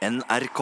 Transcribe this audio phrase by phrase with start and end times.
[0.00, 0.60] NRK.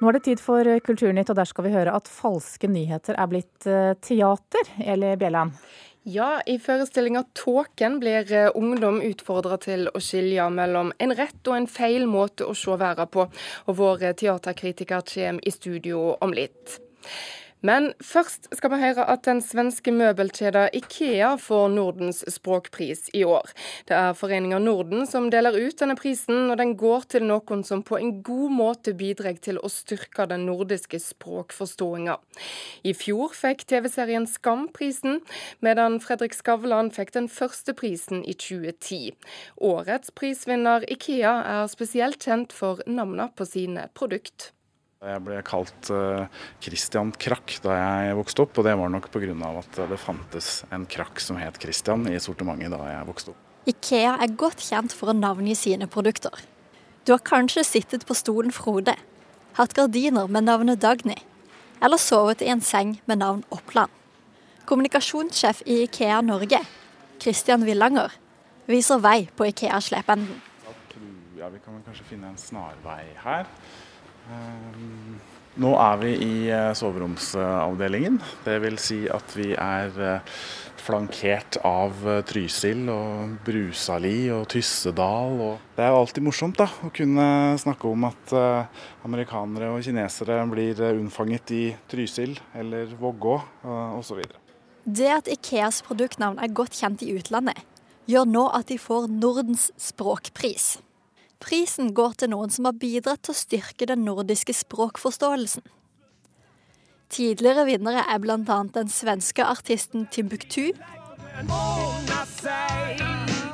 [0.00, 3.28] Nå er det tid for Kulturnytt, og der skal vi høre at falske nyheter er
[3.30, 4.72] blitt eh, teater.
[4.82, 5.54] Eli Bjelland?
[6.06, 11.56] Ja, i forestillinga 'Tåken' blir eh, ungdom utfordra til å skilje mellom en rett og
[11.56, 13.28] en feil måte å se verden på.
[13.70, 16.80] Og vår teaterkritiker kommer i studio om litt.
[17.64, 23.48] Men først skal vi høre at den svenske møbelkjeden Ikea får Nordens språkpris i år.
[23.88, 27.82] Det er Foreninga Norden som deler ut denne prisen, og den går til noen som
[27.86, 32.18] på en god måte bidrar til å styrke den nordiske språkforståinga.
[32.84, 35.22] I fjor fikk TV-serien Skam prisen,
[35.64, 39.16] medan Fredrik Skavlan fikk den første prisen i 2010.
[39.64, 44.52] Årets prisvinner Ikea er spesielt kjent for navnene på sine produkt.
[45.04, 46.24] Jeg ble kalt uh,
[46.64, 49.34] Christian Krakk da jeg vokste opp, og det var nok pga.
[49.60, 53.42] at det fantes en krakk som het Christian i sortimentet da jeg vokste opp.
[53.68, 56.32] Ikea er godt kjent for å navngi sine produkter.
[57.04, 58.94] Du har kanskje sittet på stolen Frode,
[59.58, 61.18] hatt gardiner med navnet Dagny,
[61.84, 63.92] eller sovet i en seng med navn Oppland.
[64.64, 66.62] Kommunikasjonssjef i Ikea Norge,
[67.20, 68.16] Christian Villanger,
[68.64, 70.40] viser vei på Ikea-slependen.
[70.64, 73.44] Da tror jeg vi kan kanskje finne en snarvei her.
[74.32, 75.18] Ehm,
[75.62, 78.20] nå er vi i eh, soveromsavdelingen.
[78.44, 80.40] Det vil si at vi er eh,
[80.82, 85.38] flankert av eh, Trysil og Brusali og Tyssedal.
[85.46, 87.28] Og det er jo alltid morsomt da, å kunne
[87.62, 88.34] snakke om at
[89.06, 93.38] amerikanere og kinesere blir unnfanget i Trysil eller Vågå
[93.96, 94.26] osv.
[94.86, 97.58] Det at Ikeas produktnavn er godt kjent i utlandet,
[98.06, 100.76] gjør nå at de får Nordens språkpris.
[101.42, 105.64] Prisen går til noen som har bidratt til å styrke den nordiske språkforståelsen.
[107.12, 108.38] Tidligere vinnere er bl.a.
[108.74, 110.72] den svenske artisten Timbuktu,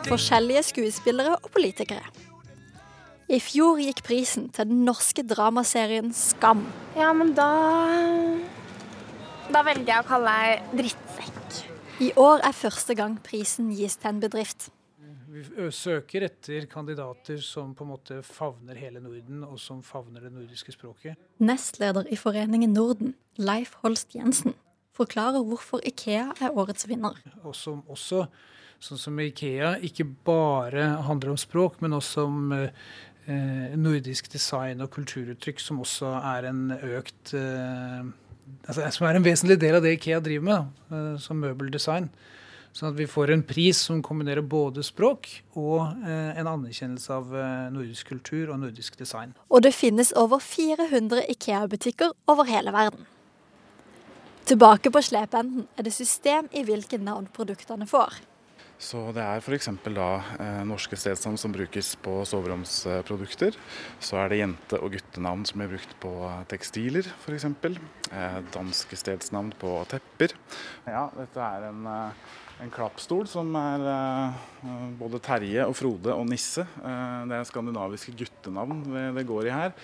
[0.08, 2.04] forskjellige skuespillere og politikere.
[3.32, 6.66] I fjor gikk prisen til den norske dramaserien Skam.
[6.96, 7.48] Ja, men da
[9.52, 11.58] Da velger jeg å kalle deg drittsekk.
[12.00, 14.70] I år er første gang prisen gis til en bedrift.
[15.32, 20.32] Vi søker etter kandidater som på en måte favner hele Norden, og som favner det
[20.34, 21.16] nordiske språket.
[21.40, 24.52] Nestleder i Foreningen Norden, Leif Holst Jensen,
[24.92, 27.16] forklarer hvorfor Ikea er årets vinner.
[27.46, 28.26] Og som også,
[28.82, 34.92] sånn som Ikea, ikke bare handler om språk, men også om eh, nordisk design og
[34.98, 38.04] kulturuttrykk, som også er en økt eh,
[38.68, 42.12] altså, Som er en vesentlig del av det Ikea driver med, eh, som møbeldesign.
[42.72, 45.28] Sånn at vi får en pris som kombinerer både språk
[45.60, 49.34] og eh, en anerkjennelse av eh, nordisk kultur og nordisk design.
[49.52, 53.04] Og det finnes over 400 Ikea-butikker over hele verden.
[54.48, 58.22] Tilbake på slependen er det system i hvilke navn produktene får.
[58.82, 59.68] Så Det er f.eks.
[59.94, 60.08] da
[60.42, 63.54] eh, norske stedsnavn som brukes på soveromsprodukter.
[64.02, 66.12] Så er det jente- og guttenavn som blir brukt på
[66.50, 67.46] tekstiler f.eks.
[68.10, 70.34] Eh, danske stedsnavn på tepper.
[70.88, 72.26] Ja, dette er en eh,
[72.62, 74.42] en klappstol som er uh,
[75.00, 76.64] både Terje og Frode og Nisse.
[76.78, 78.84] Uh, det er skandinaviske guttenavn
[79.16, 79.74] det går i her.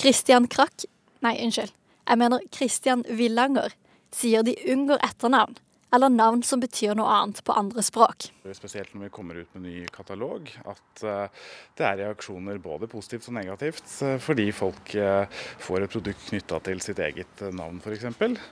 [0.00, 0.86] Christian Krakk,
[1.24, 3.74] nei unnskyld, jeg mener Christian Villanger,
[4.14, 5.58] sier de unngår etternavn
[5.94, 8.26] eller navn som betyr noe annet på andre språk.
[8.54, 11.44] Spesielt når vi kommer ut med ny katalog, at eh,
[11.78, 15.30] det er reaksjoner både positivt og negativt, eh, fordi folk eh,
[15.62, 18.08] får et produkt knytta til sitt eget navn f.eks.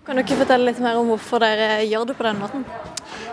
[0.07, 2.67] Kan dere fortelle litt mer om hvorfor dere gjør det på den måten?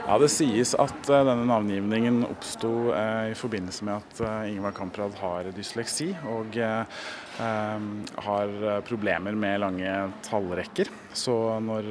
[0.08, 2.74] Ja, Det sies at denne navngivningen oppsto
[3.30, 6.58] i forbindelse med at Ingvar Kamprad har dysleksi og
[7.40, 9.94] har problemer med lange
[10.28, 10.90] tallrekker.
[11.16, 11.34] Så
[11.64, 11.88] når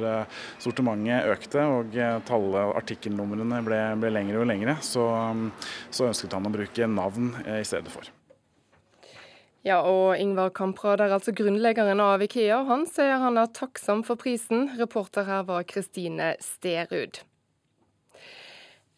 [0.61, 1.97] sortimentet økte og
[2.29, 5.05] tallet artikkelnumrene ble, ble lengre og lengre, så,
[5.89, 8.09] så, ønsket han å bruke navn eh, i stedet for.
[9.67, 12.61] Ja, og Ingvar Kamprad er altså grunnleggeren av Ikea.
[12.69, 14.69] Han sier han er takksom for prisen.
[14.79, 17.19] Reporter her var Kristine Sterud.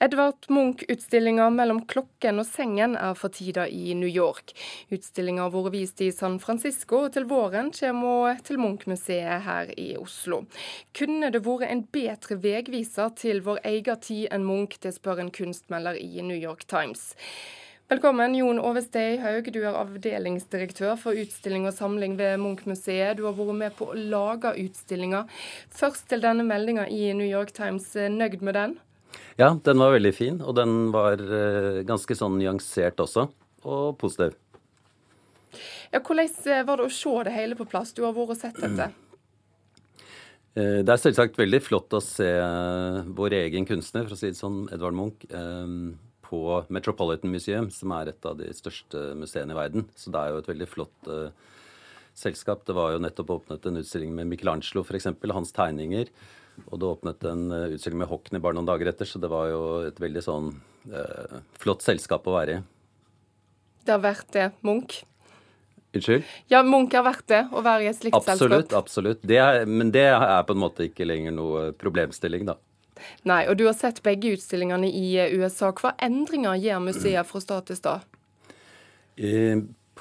[0.01, 4.49] Edvard Munch-utstillinga 'Mellom klokken og sengen' er for tida i New York.
[4.89, 9.69] Utstillinga har vært vist i San Francisco, og til våren kommer hun til Munch-museet her
[9.77, 10.41] i Oslo.
[10.97, 15.29] Kunne det vært en bedre veiviser til vår egen tid enn Munch, det spør en
[15.29, 17.13] kunstmelder i New York Times.
[17.87, 19.53] Velkommen, Jon Ove Steihaug.
[19.53, 23.17] Du er avdelingsdirektør for utstilling og samling ved Munch-museet.
[23.17, 25.27] Du har vært med på å lage utstillinga.
[25.69, 27.93] Først til denne meldinga i New York Times.
[27.93, 28.81] Nøyd med den?
[29.39, 33.27] Ja, den var veldig fin, og den var uh, ganske sånn nyansert også,
[33.63, 34.35] og positiv.
[35.91, 37.91] Ja, Hvordan eh, var det å se det hele på plass?
[37.95, 38.91] Du har vært og sett dette.
[40.55, 42.29] Uh, det er selvsagt veldig flott å se
[43.17, 45.25] vår egen kunstner, for å si det sånn, Edvard Munch,
[46.31, 46.41] på
[46.71, 49.89] Metropolitan Museum, som er et av de største museene i verden.
[49.99, 51.09] Så det er jo et veldig flott
[52.15, 52.63] selskap.
[52.67, 56.07] Det var jo nettopp åpnet en utstilling med Michelangelo, f.eks., hans tegninger.
[56.67, 59.49] Og det åpnet en uh, utstilling med Hockney bare noen dager etter, så det var
[59.51, 60.51] jo et veldig sånn
[60.91, 62.61] eh, flott selskap å være i.
[63.85, 65.01] Det har vært det, Munch?
[65.91, 66.27] Unnskyld?
[66.51, 68.83] Ja, Munch har vært det, å være i et slikt absolutt, selskap.
[68.83, 69.23] Absolutt.
[69.25, 69.71] absolutt.
[69.71, 72.59] Men det er på en måte ikke lenger noe problemstilling, da.
[73.27, 75.71] Nei, og du har sett begge utstillingene i eh, USA.
[75.75, 78.09] Hva endringer gjør museet fra stat til sted?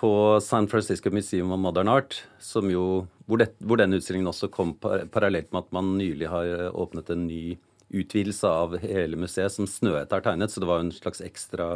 [0.01, 2.23] På San Francisco Museum of Modern Art,
[2.57, 2.85] jo,
[3.29, 7.11] hvor, det, hvor den utstillingen også kom parallelt med at man nylig har eh, åpnet
[7.13, 7.59] en ny
[7.93, 11.67] utvidelse av hele museet som Snøhette har tegnet, så det var en slags ekstra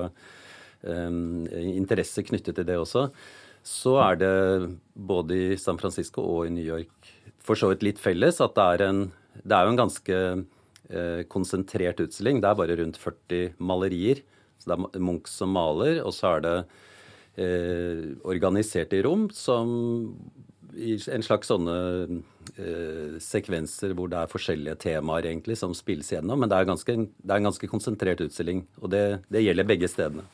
[0.87, 3.11] um, interesse knyttet til det også.
[3.61, 4.33] Så er det
[4.95, 7.13] både i San Francisco og i New York
[7.45, 9.05] for så vidt litt felles at det er en,
[9.43, 12.41] det er jo en ganske uh, konsentrert utstilling.
[12.41, 14.25] Det er bare rundt 40 malerier.
[14.57, 16.57] Så det er Munch som maler, og så er det
[17.41, 19.75] eh, organisert i rom som
[20.75, 21.75] i en slags sånne
[22.59, 26.41] eh, sekvenser hvor det er forskjellige temaer egentlig som spilles gjennom.
[26.41, 29.91] Men det er, ganske, det er en ganske konsentrert utstilling, og det, det gjelder begge
[29.91, 30.27] stedene.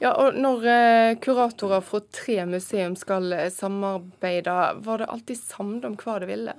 [0.00, 4.54] Ja, og Når eh, kuratorer fra tre museum skal eh, samarbeide,
[4.86, 6.56] var det alltid samlet om hva det ville?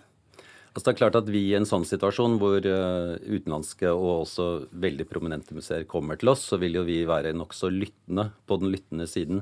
[0.77, 4.45] Altså det er klart at Vi i en sånn situasjon hvor uh, utenlandske og også
[4.77, 8.69] veldig prominente museer kommer til oss, så vil jo vi være nokså lyttende på den
[8.75, 9.41] lyttende siden.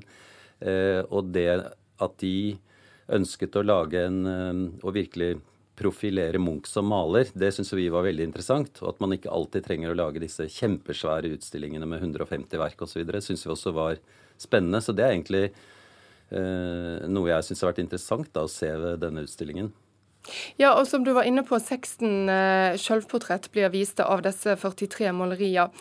[0.63, 2.55] Uh, og det at de
[3.19, 5.33] ønsket å lage en uh, og virkelig
[5.75, 8.79] profilere Munch som maler, det syns vi var veldig interessant.
[8.79, 13.03] Og at man ikke alltid trenger å lage disse kjempesvære utstillingene med 150 verk osv.,
[13.19, 13.99] syns vi også var
[14.39, 14.79] spennende.
[14.79, 15.49] Så det er egentlig
[16.31, 19.67] noe jeg syns har vært interessant da, å se ved denne utstillingen.
[20.59, 25.11] Ja, og som du var inne på, 16 uh, selvportrett blir vist av disse 43
[25.15, 25.73] malerier.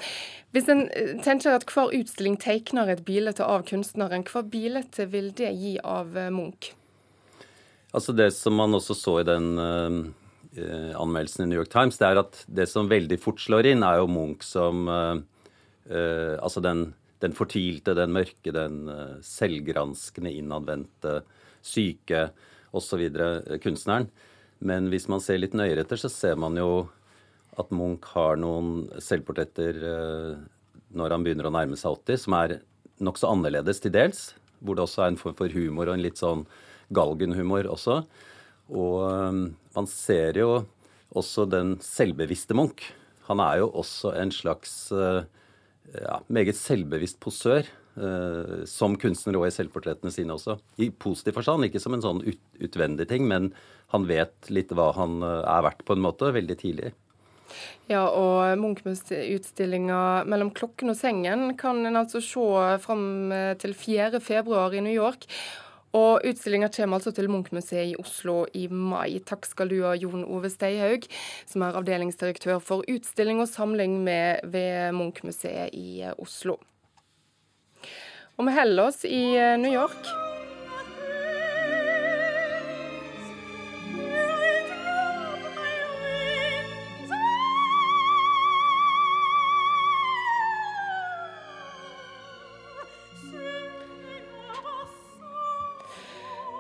[0.55, 5.32] Hvis en eh, tenker at hver utstilling tegner et bilde av kunstneren, hva bilde vil
[5.37, 6.73] det gi av uh, Munch?
[7.94, 12.11] Altså Det som man også så i den uh, anmeldelsen i New York Times, det
[12.11, 14.88] er at det som veldig fort slår inn, er jo Munch som
[15.85, 18.87] Altså den, den, fortvilte, den mørke, den
[19.20, 21.19] selvgranskende, innadvendte,
[21.61, 22.23] syke
[22.73, 23.02] osv.
[23.61, 24.08] kunstneren.
[24.64, 26.87] Men hvis man ser litt nøyere etter, så ser man jo
[27.61, 30.31] at Munch har noen selvportretter eh,
[30.94, 32.56] når han begynner å nærme seg 80, som er
[33.05, 34.32] nokså annerledes til dels.
[34.64, 36.46] Hvor det også er en form for humor og en litt sånn
[36.94, 38.00] galgenhumor også.
[38.72, 39.40] Og um,
[39.76, 40.64] man ser jo
[41.14, 42.88] også den selvbevisste Munch.
[43.28, 45.25] Han er jo også en slags uh,
[45.93, 47.69] ja, meget selvbevisst posør.
[47.94, 50.56] Uh, som kunstner og i selvportrettene sine også.
[50.82, 53.52] I positiv forstand, ikke som en sånn ut, utvendig ting, men
[53.94, 56.91] han vet litt hva han uh, er verdt, på en måte, veldig tidlig.
[57.87, 64.20] Ja, og Munch-utstillinga 'Mellom klokken og sengen' kan en altså se fram eh, til 4.
[64.20, 65.29] februar i New York.
[65.94, 69.20] Og Utstillinga kommer altså til Munch-museet i Oslo i mai.
[69.23, 71.06] Takk skal du ha, Jon Ove Steihaug,
[71.47, 76.58] som er avdelingsdirektør for utstilling og samling ved Munch-museet i Oslo.
[78.34, 80.33] Og vi holder oss i eh, New York.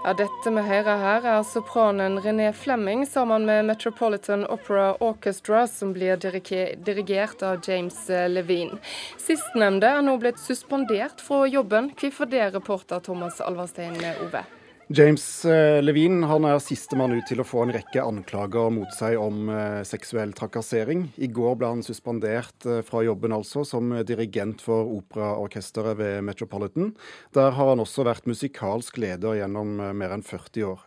[0.04, 5.94] Ja, Dette vi hører her, er sopranen René Flemming sammen med Metropolitan Opera Orchestra, som
[5.96, 8.76] blir dirigert av James eh, Levine.
[9.16, 11.88] Sistnevnte er nå blitt suspendert fra jobben.
[11.96, 13.96] Hvorfor det, reporter Thomas Alverstein
[14.26, 14.44] Ove?
[14.88, 19.16] James eh, Levine han er sistemann ut til å få en rekke anklager mot seg
[19.16, 21.06] om eh, seksuell trakassering.
[21.16, 26.90] I går ble han suspendert eh, fra jobben altså som dirigent for operaorkesteret ved Metropolitan.
[27.32, 30.82] Der har han også vært musikalsk leder gjennom mer enn 40 år.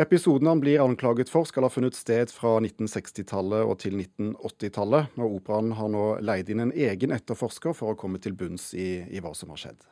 [0.00, 5.18] Episoden han blir anklaget for, skal ha funnet sted fra 1960-tallet og til 1980-tallet.
[5.18, 9.02] Og operaen har nå leid inn en egen etterforsker for å komme til bunns i,
[9.10, 9.84] i hva som har skjedd.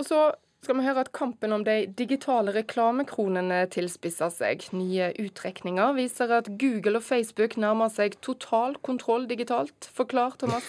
[0.00, 0.22] Og så
[0.62, 4.68] skal vi høre at kampen om de digitale reklamekronene tilspisser seg.
[4.78, 9.88] Nye utrekninger viser at Google og Facebook nærmer seg total kontroll digitalt.
[9.96, 10.68] Forklar, Thomas.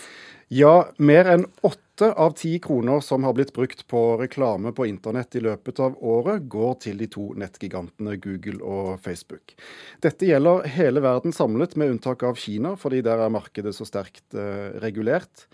[0.50, 5.38] Ja, mer enn åtte av ti kroner som har blitt brukt på reklame på internett
[5.38, 9.53] i løpet av året, går til de to nettgigantene Google og Facebook.
[10.01, 14.33] Dette gjelder hele verden samlet, med unntak av Kina, fordi der er markedet så sterkt
[14.33, 15.45] eh, regulert.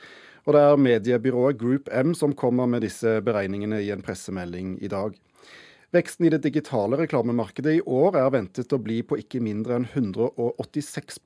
[0.50, 4.89] Og det er mediebyrået Group M som kommer med disse beregningene i en pressemelding i
[4.89, 5.13] dag.
[5.94, 9.86] Veksten i det digitale reklamemarkedet i år er ventet å bli på ikke mindre enn
[9.86, 11.20] 186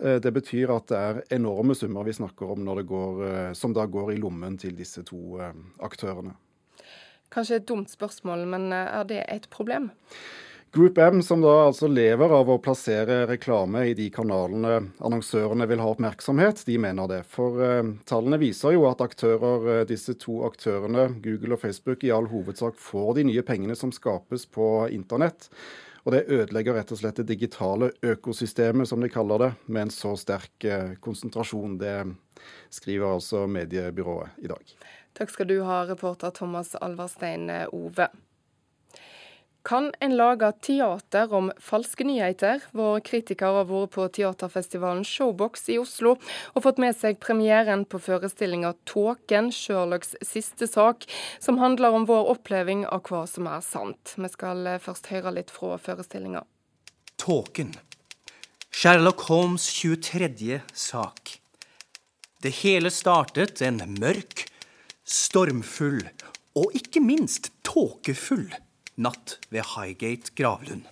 [0.00, 3.84] eh, Det betyr at det er enorme summer vi snakker om går, eh, som da
[3.84, 5.52] går i lommen til disse to eh,
[5.84, 6.32] aktørene.
[7.28, 9.90] Kanskje et dumt spørsmål, men er det et problem?
[10.76, 15.80] Group M, som da altså lever av å plassere reklame i de kanalene annonsørene vil
[15.80, 17.22] ha oppmerksomhet, de mener det.
[17.32, 22.12] For eh, tallene viser jo at aktører, uh, disse to aktørene, Google og Facebook, i
[22.12, 25.48] all hovedsak får de nye pengene som skapes på internett.
[26.04, 29.96] Og det ødelegger rett og slett det digitale økosystemet, som de kaller det, med en
[29.96, 31.80] så sterk eh, konsentrasjon.
[31.80, 31.96] Det
[32.68, 34.76] skriver altså mediebyrået i dag.
[35.16, 38.12] Takk skal du ha, reporter Thomas Alverstein Ove.
[39.66, 42.60] Kan en lage teater om falske nyheter?
[42.70, 46.12] Vår kritiker har vært på teaterfestivalen Showbox i Oslo
[46.52, 51.08] og fått med seg premieren på forestillinga 'Tåken', Sherlocks siste sak,
[51.42, 54.12] som handler om vår oppleving av hva som er sant.
[54.14, 56.44] Vi skal eh, først høre litt fra forestillinga.
[57.18, 57.74] Tåken.
[58.70, 60.60] Sherlock Holmes' 23.
[60.74, 61.40] sak.
[62.38, 64.46] Det hele startet en mørk,
[65.02, 66.06] stormfull
[66.54, 68.46] og ikke minst tåkefull
[68.96, 70.84] natt ved Highgate gravlund.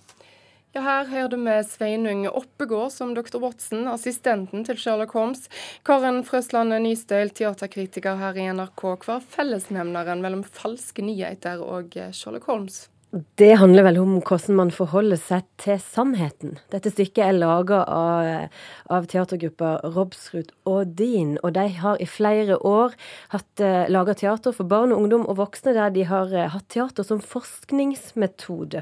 [0.75, 3.37] Ja, her hører med Sveinung Oppegård som dr.
[3.39, 5.45] Watson, assistenten til Sherlock Holmes.
[5.87, 8.83] Karen Frøsland Nystøyl, teaterkritiker her i NRK.
[9.05, 12.89] Hva er fellesnevneren mellom falske nyheter og Sherlock Holmes?
[13.15, 16.57] Det handler vel om hvordan man forholder seg til sannheten.
[16.73, 18.49] Dette stykket er laga av,
[18.91, 22.91] av teatergruppa Robsrud og Din, og de har i flere år
[23.31, 26.67] hatt uh, laga teater for barn og ungdom og voksne, der de har uh, hatt
[26.75, 28.81] teater som forskningsmetode.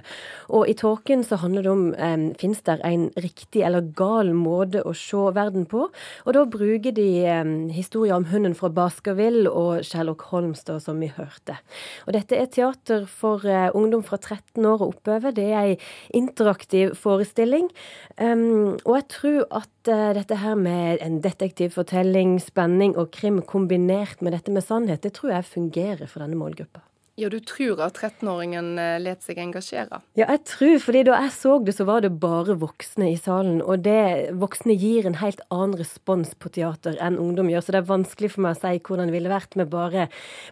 [0.50, 4.82] Og i Tåken så handler det om um, fins det en riktig eller gal måte
[4.82, 9.86] å se verden på, og da bruker de um, historier om hunden fra Baskerville og
[9.86, 11.60] Sherlock Holmes, da, som vi hørte.
[12.08, 15.36] Og dette er teater for uh, ungdom fra 13 år og oppover.
[15.36, 15.77] Det er ei
[16.15, 17.70] interaktiv forestilling.
[18.18, 24.24] Um, og jeg tror at uh, dette her med en detektivfortelling, spenning og krim kombinert
[24.24, 26.86] med dette med sannhet, det tror jeg fungerer for denne målgruppa.
[27.13, 30.00] Ja, du tror at 13-åringen eh, let seg engasjere?
[30.17, 33.60] Ja, jeg tror, fordi da jeg så det, så var det bare voksne i salen.
[33.62, 37.62] Og det voksne gir en helt annen respons på teater enn ungdom gjør.
[37.62, 40.08] Så det er vanskelig for meg å si hvordan det ville vært med bare,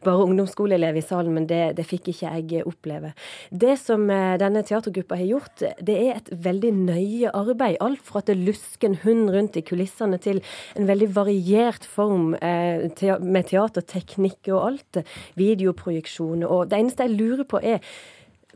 [0.06, 3.16] bare ungdomsskoleelev i salen, men det, det, fikk ikke jeg oppleve.
[3.50, 7.80] Det som eh, denne teatergruppa har gjort, det er et veldig nøye arbeid.
[7.82, 10.44] Alt fra at det lusker en hund rundt i kulissene, til
[10.78, 12.86] en veldig variert form eh,
[13.18, 15.04] med teaterteknikk og alt.
[15.42, 17.80] Videoprojeksjoner og det eneste jeg lurer på, er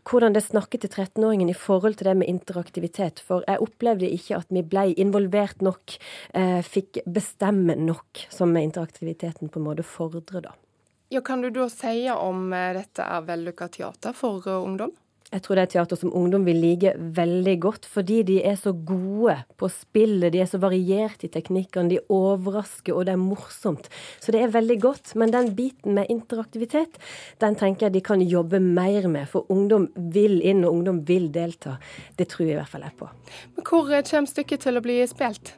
[0.05, 3.21] hvordan det snakket til 13-åringen i forhold til det med interaktivitet.
[3.25, 5.95] For jeg opplevde ikke at vi ble involvert nok,
[6.33, 10.53] eh, fikk bestemme nok, som interaktiviteten på en måte fordrer, da.
[11.09, 14.93] Ja, kan du da si om eh, dette er vellykka teater for uh, ungdom?
[15.35, 18.71] Jeg tror det er teater som ungdom vil like veldig godt, fordi de er så
[18.71, 20.31] gode på spillet.
[20.31, 23.89] De er så variert i teknikkene, de overrasker, og det er morsomt.
[24.23, 25.11] Så det er veldig godt.
[25.19, 26.95] Men den biten med interaktivitet,
[27.43, 29.27] den tenker jeg de kan jobbe mer med.
[29.31, 31.75] For ungdom vil inn, og ungdom vil delta.
[32.15, 33.09] Det tror jeg i hvert fall jeg på.
[33.57, 35.55] Men hvor kommer stykket til å bli spilt?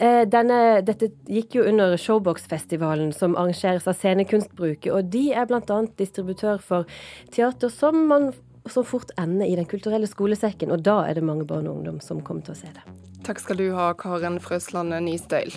[0.00, 5.82] Eh, denne, dette gikk jo under Showbox-festivalen som arrangeres av Scenekunstbruket, og de er bl.a.
[6.00, 6.88] distributør for
[7.34, 8.30] teater som man
[8.70, 12.00] så fort ende i Den kulturelle skolesekken, og da er det mange barn og ungdom
[12.00, 12.84] som kommer til å se det.
[13.26, 15.54] Takk skal du ha, Karen Frøsland Nystøyl.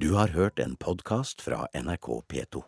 [0.00, 2.62] Du har hørt en podkast fra NRK P2.